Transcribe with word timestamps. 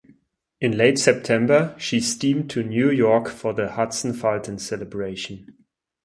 In 0.59 0.75
late 0.77 0.97
September, 0.97 1.75
she 1.77 1.99
steamed 1.99 2.49
to 2.49 2.63
New 2.63 2.89
York 2.89 3.29
for 3.29 3.53
the 3.53 3.73
Hudson-Fulton 3.73 4.57
Celebration. 4.57 5.55